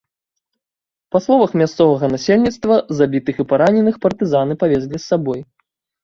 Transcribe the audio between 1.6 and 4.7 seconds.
мясцовага насельніцтва забітых і параненых партызаны